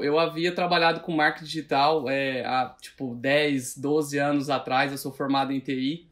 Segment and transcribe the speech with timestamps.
[0.00, 4.92] Eu havia trabalhado com marketing digital é, há, tipo, 10, 12 anos atrás.
[4.92, 6.06] Eu sou formado em TI.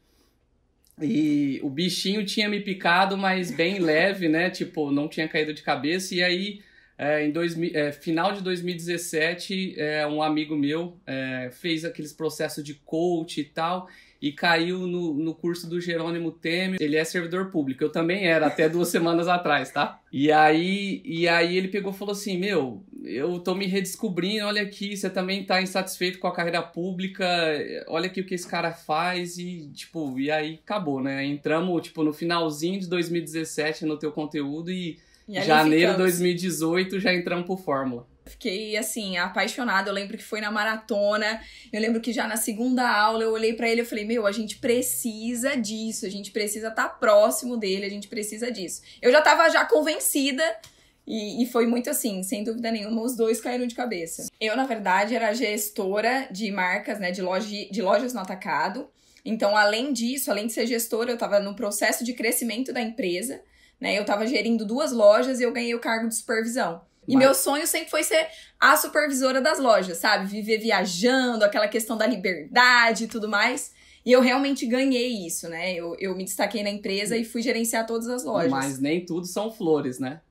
[1.01, 4.49] E o bichinho tinha me picado, mas bem leve, né?
[4.49, 6.13] Tipo, não tinha caído de cabeça.
[6.13, 6.61] E aí,
[6.97, 12.61] é, em dois, é, final de 2017, é, um amigo meu é, fez aqueles processos
[12.65, 13.87] de coach e tal
[14.21, 16.81] e caiu no, no curso do Jerônimo Temer.
[16.81, 20.01] Ele é servidor público, eu também era até duas semanas atrás, tá?
[20.11, 24.61] E aí, e aí ele pegou e falou assim: Meu, eu tô me redescobrindo, olha
[24.61, 27.25] aqui, você também tá insatisfeito com a carreira pública,
[27.87, 31.25] olha aqui o que esse cara faz, e tipo, e aí acabou, né?
[31.25, 37.13] Entramos, tipo, no finalzinho de 2017 no teu conteúdo e, e janeiro de 2018 já
[37.13, 38.07] entramos por Fórmula.
[38.27, 39.89] Fiquei, assim, apaixonada.
[39.89, 41.41] Eu lembro que foi na maratona.
[41.71, 44.31] Eu lembro que já na segunda aula eu olhei para ele e falei: Meu, a
[44.31, 46.05] gente precisa disso.
[46.05, 47.85] A gente precisa estar tá próximo dele.
[47.85, 48.81] A gente precisa disso.
[49.01, 50.43] Eu já tava já convencida.
[51.07, 54.27] E, e, foi muito assim, sem dúvida nenhuma, os dois caíram de cabeça.
[54.41, 58.89] Eu, na verdade, era gestora de marcas, né, de, loja, de lojas no atacado.
[59.23, 63.41] Então, além disso, além de ser gestora, eu estava no processo de crescimento da empresa,
[63.79, 63.97] né?
[63.97, 66.81] Eu estava gerindo duas lojas e eu ganhei o cargo de supervisão.
[67.07, 67.23] E Mas...
[67.23, 68.27] meu sonho sempre foi ser
[68.59, 70.27] a supervisora das lojas, sabe?
[70.27, 73.71] Viver viajando, aquela questão da liberdade e tudo mais.
[74.05, 75.73] E eu realmente ganhei isso, né?
[75.73, 78.51] Eu, eu me destaquei na empresa e fui gerenciar todas as lojas.
[78.51, 80.21] Mas nem tudo são flores, né?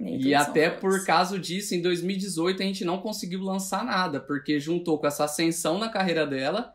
[0.00, 4.98] E até por causa disso, em 2018 a gente não conseguiu lançar nada, porque juntou
[4.98, 6.74] com essa ascensão na carreira dela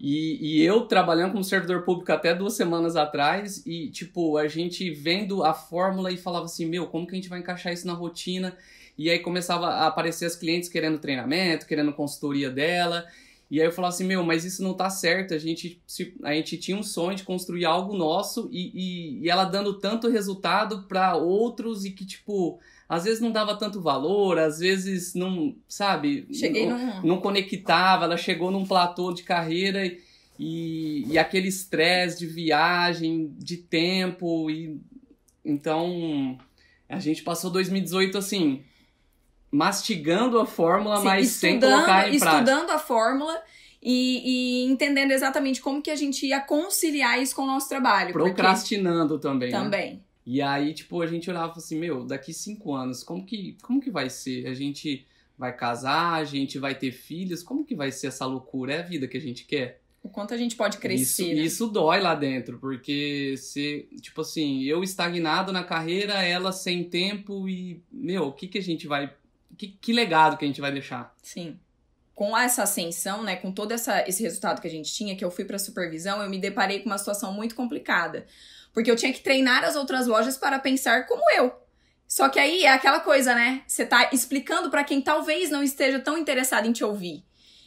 [0.00, 4.90] e, e, eu trabalhando como servidor público até duas semanas atrás, e tipo, a gente
[4.90, 7.92] vendo a fórmula e falava assim: meu, como que a gente vai encaixar isso na
[7.92, 8.56] rotina?
[8.96, 13.06] E aí começava a aparecer as clientes querendo treinamento, querendo consultoria dela.
[13.50, 15.34] E aí eu falava assim, meu, mas isso não tá certo.
[15.34, 15.82] A gente,
[16.22, 20.08] a gente tinha um sonho de construir algo nosso e, e, e ela dando tanto
[20.08, 25.56] resultado para outros e que, tipo, às vezes não dava tanto valor, às vezes não,
[25.68, 26.28] sabe?
[26.32, 27.06] Cheguei não, num...
[27.08, 30.00] não conectava, ela chegou num platô de carreira e,
[30.38, 34.48] e, e aquele estresse de viagem, de tempo.
[34.48, 34.80] e
[35.44, 36.38] Então,
[36.88, 38.62] a gente passou 2018 assim
[39.50, 42.50] mastigando a fórmula, Sim, mas sem colocar em estudando prática.
[42.50, 43.42] Estudando a fórmula
[43.82, 48.12] e, e, entendendo exatamente como que a gente ia conciliar isso com o nosso trabalho.
[48.12, 49.28] Procrastinando porque...
[49.28, 49.50] também.
[49.50, 49.94] Também.
[49.94, 50.00] Né?
[50.26, 53.90] E aí, tipo, a gente olhava assim, meu, daqui cinco anos, como que, como que
[53.90, 54.46] vai ser?
[54.46, 55.06] A gente
[55.36, 58.74] vai casar, a gente vai ter filhos, como que vai ser essa loucura?
[58.74, 59.80] É a vida que a gente quer?
[60.02, 61.24] O quanto a gente pode crescer.
[61.24, 61.42] Isso, né?
[61.42, 67.48] isso dói lá dentro, porque se, tipo assim, eu estagnado na carreira, ela sem tempo
[67.48, 69.12] e, meu, o que que a gente vai
[69.60, 71.14] que, que legado que a gente vai deixar.
[71.22, 71.58] Sim
[72.12, 75.30] com essa ascensão, né, com todo essa, esse resultado que a gente tinha, que eu
[75.30, 78.26] fui para supervisão, eu me deparei com uma situação muito complicada,
[78.74, 81.50] porque eu tinha que treinar as outras lojas para pensar como eu.
[82.06, 83.62] Só que aí é aquela coisa, né?
[83.66, 87.24] Você tá explicando para quem talvez não esteja tão interessado em te ouvir.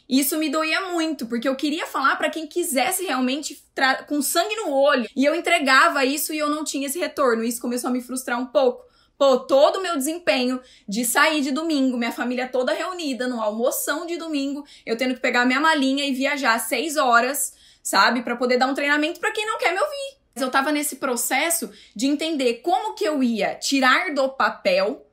[0.08, 3.60] Isso me doía muito, porque eu queria falar para quem quisesse realmente
[4.06, 5.10] com sangue no olho.
[5.16, 7.42] E eu entregava isso e eu não tinha esse retorno.
[7.42, 8.84] Isso começou a me frustrar um pouco.
[9.16, 14.06] Pô, todo o meu desempenho de sair de domingo, minha família toda reunida no almoção
[14.06, 18.58] de domingo, eu tendo que pegar minha malinha e viajar seis horas, sabe, para poder
[18.58, 20.24] dar um treinamento para quem não quer me ouvir.
[20.36, 25.06] Eu tava nesse processo de entender como que eu ia tirar do papel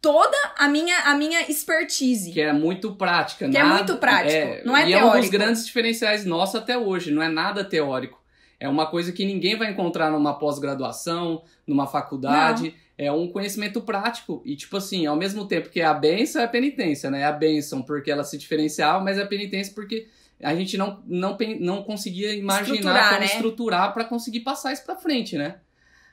[0.00, 2.32] toda a minha, a minha expertise.
[2.32, 3.48] Que é muito prática.
[3.48, 5.08] Que é nada, é muito prático, é, não é e teórico.
[5.08, 8.18] é um dos grandes diferenciais nossos até hoje, não é nada teórico.
[8.60, 12.64] É uma coisa que ninguém vai encontrar numa pós-graduação, numa faculdade.
[12.64, 14.42] Não é um conhecimento prático.
[14.44, 17.20] E, tipo assim, ao mesmo tempo que é a benção é a penitência, né?
[17.20, 20.08] É a benção porque ela se diferenciava, mas é a penitência porque
[20.42, 23.26] a gente não, não, não conseguia imaginar estruturar, como né?
[23.26, 25.56] estruturar para conseguir passar isso pra frente, né?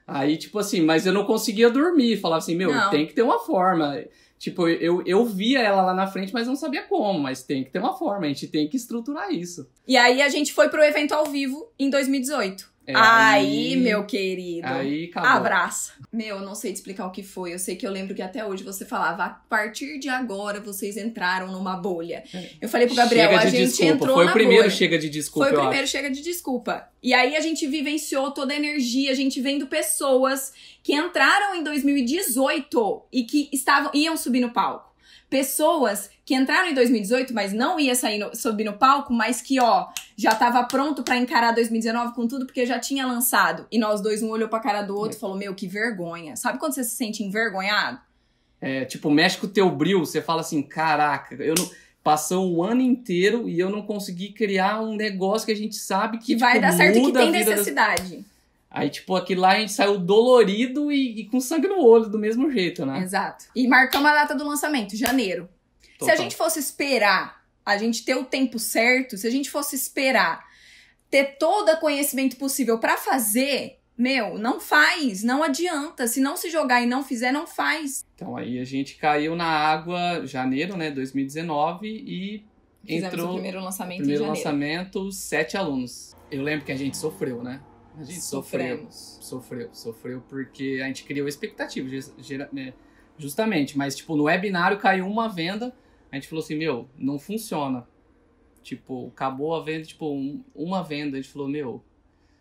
[0.07, 2.17] Aí, tipo assim, mas eu não conseguia dormir.
[2.17, 2.91] Falava assim, meu, não.
[2.91, 4.00] tem que ter uma forma.
[4.38, 7.19] Tipo, eu, eu via ela lá na frente, mas não sabia como.
[7.19, 9.69] Mas tem que ter uma forma, a gente tem que estruturar isso.
[9.88, 12.75] E aí a gente foi pro evento ao vivo em 2018.
[12.88, 14.68] É, aí, aí, meu querido.
[14.68, 15.29] Aí, acabou.
[15.29, 15.94] Abraça.
[16.12, 17.53] Meu, não sei te explicar o que foi.
[17.53, 20.95] Eu sei que eu lembro que até hoje você falava, a partir de agora vocês
[20.95, 22.24] entraram numa bolha.
[22.33, 22.50] É.
[22.62, 23.94] Eu falei pro Gabriel, chega a gente desculpa.
[23.94, 24.75] entrou Foi na o primeiro bolha.
[24.75, 25.50] chega de desculpa.
[25.50, 26.89] Foi o primeiro chega de desculpa.
[27.01, 31.63] E aí a gente vivenciou toda a energia, a gente vendo pessoas que entraram em
[31.63, 34.94] 2018 e que estavam iam subir no palco
[35.36, 39.60] pessoas que entraram em 2018, mas não ia sair no, subir no palco, mas que,
[39.60, 43.68] ó, já tava pronto para encarar 2019 com tudo, porque já tinha lançado.
[43.70, 46.38] E nós dois, um olhou pra cara do outro e falou, meu, que vergonha.
[46.38, 48.00] Sabe quando você se sente envergonhado?
[48.62, 51.70] É, tipo, mexe com o teu bril, você fala assim, caraca, eu não...
[52.02, 56.20] Passou um ano inteiro e eu não consegui criar um negócio que a gente sabe
[56.20, 58.18] que, que vai tipo, dar certo e que tem necessidade.
[58.18, 58.26] Das...
[58.69, 62.19] Aí, tipo, aqui lá a gente saiu dolorido e, e, com sangue no olho, do
[62.19, 63.00] mesmo jeito, né?
[63.01, 63.45] Exato.
[63.56, 65.47] E marcamos a data do lançamento, janeiro.
[66.01, 69.75] Se a gente fosse esperar, a gente ter o tempo certo, se a gente fosse
[69.75, 70.45] esperar
[71.09, 76.07] ter todo o conhecimento possível para fazer, meu, não faz, não adianta.
[76.07, 78.03] Se não se jogar e não fizer, não faz.
[78.13, 82.44] Então aí a gente caiu na água janeiro, né, 2019 e
[82.83, 84.50] Fizemos entrou o primeiro lançamento primeiro em janeiro.
[84.50, 86.13] lançamento, sete alunos.
[86.29, 87.62] Eu lembro que a gente sofreu, né?
[87.97, 88.62] A gente sofreu.
[88.77, 89.18] Sofremos.
[89.21, 91.88] Sofreu, sofreu porque a gente criou expectativa,
[92.19, 92.74] gera- né,
[93.18, 93.77] justamente.
[93.77, 95.74] Mas, tipo, no webinário caiu uma venda,
[96.12, 97.88] a gente falou assim, meu, não funciona.
[98.63, 101.18] Tipo, acabou a venda, tipo, um- uma venda.
[101.18, 101.83] A gente falou, meu,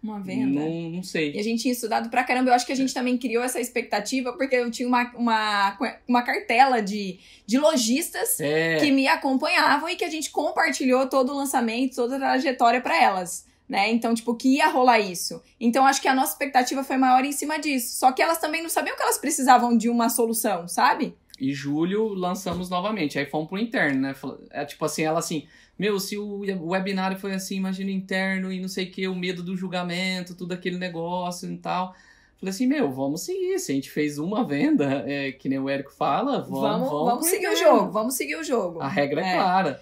[0.03, 0.61] Uma venda.
[0.61, 1.39] não, não E sei.
[1.39, 2.51] a gente tinha estudado pra caramba.
[2.51, 5.79] Eu acho que a gente também criou essa expectativa porque eu tinha uma, uma,
[6.09, 11.33] uma cartela de, de lojistas É, que me acompanhavam e que a gente compartilhou todo
[11.33, 13.47] o lançamento, toda a trajetória pra elas.
[13.69, 13.91] Né?
[13.91, 15.43] Então, tipo, que ia rolar isso.
[15.59, 17.99] Então, acho que a nossa expectativa foi maior em cima disso.
[17.99, 21.17] Só que elas também não sabiam que elas precisavam de uma solução, sabe?
[21.41, 23.19] e julho lançamos novamente.
[23.19, 24.15] Aí fomos pro interno, né?
[24.51, 25.47] É tipo assim, ela assim,
[25.79, 29.43] meu, se o webinário foi assim, imagina interno e não sei o que, o medo
[29.43, 31.95] do julgamento, tudo aquele negócio e tal.
[32.39, 33.59] Falei assim, meu, vamos seguir.
[33.59, 37.05] Se a gente fez uma venda, é, que nem o Érico fala, vamos, Vamos, vamos,
[37.11, 38.81] vamos, seguir o jogo, vamos seguir o jogo.
[38.81, 39.35] A regra é, É.
[39.35, 39.81] clara.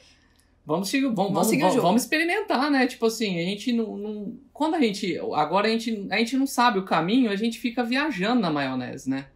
[0.64, 2.86] Vamos vamos, Vamos seguir vamos, vamos experimentar, né?
[2.86, 5.18] Tipo assim, a gente não, não- Quando a gente.
[5.34, 9.10] Agora a gente, a gente não sabe o caminho, a gente fica viajando na maionese,
[9.10, 9.26] né?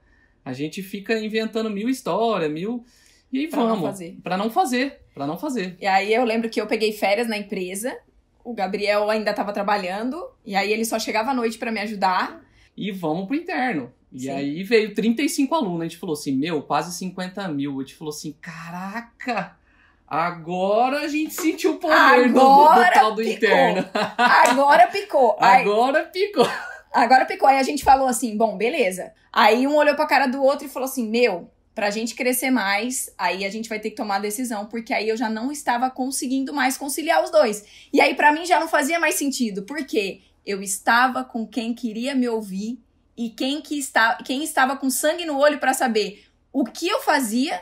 [0.44, 2.84] A gente fica inventando mil histórias, mil.
[3.32, 3.84] E aí Pra não vamos.
[3.86, 4.18] fazer.
[4.22, 5.00] Pra não fazer.
[5.12, 5.76] Pra não fazer.
[5.80, 7.98] E aí eu lembro que eu peguei férias na empresa,
[8.44, 12.40] o Gabriel ainda tava trabalhando, e aí ele só chegava à noite pra me ajudar.
[12.76, 13.92] E vamos pro interno.
[14.12, 14.30] E Sim.
[14.30, 15.80] aí veio 35 alunos.
[15.80, 17.76] A gente falou assim, meu, quase 50 mil.
[17.80, 19.56] A gente falou assim, caraca!
[20.06, 23.32] Agora a gente sentiu o poder do- do, tal do picou.
[23.34, 23.88] interno.
[24.16, 25.36] Agora picou.
[25.40, 26.48] Aí, Agora picou.
[26.92, 27.48] agora picou.
[27.48, 29.12] Aí a gente falou assim: bom, beleza.
[29.32, 33.12] Aí um olhou pra cara do outro e falou assim: meu, pra gente crescer mais,
[33.18, 35.90] aí a gente vai ter que tomar a decisão, porque aí eu já não estava
[35.90, 37.64] conseguindo mais conciliar os dois.
[37.92, 42.14] E aí pra mim já não fazia mais sentido, porque eu estava com quem queria
[42.14, 42.78] me ouvir
[43.16, 47.00] e quem, que está, quem estava com sangue no olho pra saber o que eu
[47.00, 47.60] fazia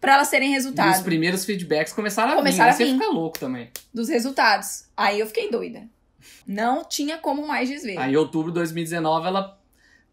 [0.00, 0.94] pra elas terem E resultado.
[0.94, 2.84] os primeiros feedbacks começaram a Começaram vir.
[2.84, 2.92] a vir.
[2.92, 3.70] você fica louco também.
[3.92, 4.84] dos resultados.
[4.96, 5.88] Aí eu fiquei doida.
[6.46, 7.98] Não tinha como mais desver.
[7.98, 9.58] Aí em outubro de 2019 ela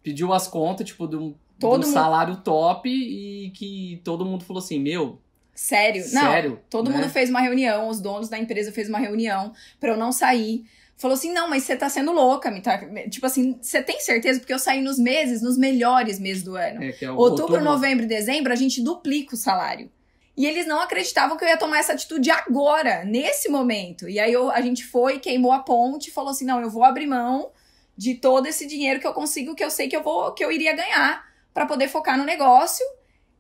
[0.02, 4.44] pediu as contas, tipo, de um, de um mundo- salário top e que todo mundo
[4.44, 5.20] falou assim, meu,
[5.56, 6.02] Sério?
[6.12, 6.22] Não.
[6.22, 6.60] sério?
[6.70, 6.98] Todo né?
[6.98, 10.66] mundo fez uma reunião, os donos da empresa fez uma reunião pra eu não sair.
[11.04, 12.78] Falou assim: não, mas você tá sendo louca, me tá...
[13.10, 14.40] Tipo assim, você tem certeza?
[14.40, 16.82] Porque eu saí nos meses, nos melhores meses do ano.
[16.82, 19.92] É, é o Outubro, novembro e dezembro, a gente duplica o salário.
[20.38, 24.08] E eles não acreditavam que eu ia tomar essa atitude agora, nesse momento.
[24.08, 26.86] E aí eu- a gente foi, queimou a ponte e falou assim: não, eu vou
[26.86, 27.52] abrir mão
[27.98, 30.52] de todo esse dinheiro que eu consigo, que eu sei que eu vou, que eu
[30.54, 31.24] iria ganhar,
[31.54, 32.86] pra poder focar no negócio.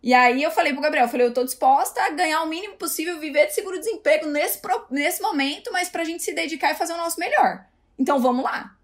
[0.03, 2.75] E aí eu falei pro Gabriel, eu falei, eu tô disposta a ganhar o mínimo
[2.75, 4.59] possível, viver de seguro-desemprego nesse,
[4.91, 7.65] nesse momento, mas pra gente se dedicar e fazer o nosso melhor.
[7.97, 8.75] Então vamos lá.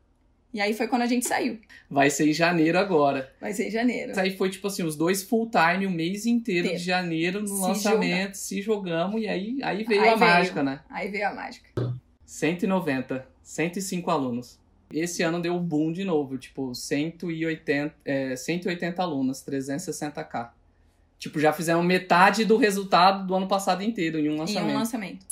[0.54, 1.60] E aí foi quando a gente saiu.
[1.90, 3.32] Vai ser em janeiro agora.
[3.40, 4.12] Vai ser em janeiro.
[4.12, 7.48] Isso aí foi, tipo assim, os dois full time, o mês inteiro de janeiro no
[7.48, 10.32] Se lançamento, se jogamos, e aí, aí veio Aí a veio.
[10.32, 10.80] mágica, né?
[10.90, 11.70] Aí veio a mágica.
[12.26, 14.58] 190, 105 alunos.
[14.92, 20.52] Esse ano deu um boom de novo, tipo, 180, é, 180 alunos, 360k.
[21.20, 24.72] Tipo, já fizemos metade do resultado do ano passado inteiro em um Em lançamento.
[24.72, 25.26] um lançamento.